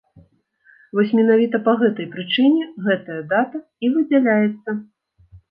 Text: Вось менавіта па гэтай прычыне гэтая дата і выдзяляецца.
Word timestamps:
Вось 0.99 1.11
менавіта 1.19 1.59
па 1.67 1.75
гэтай 1.81 2.07
прычыне 2.15 2.65
гэтая 2.87 3.19
дата 3.35 3.57
і 3.85 3.93
выдзяляецца. 3.95 4.69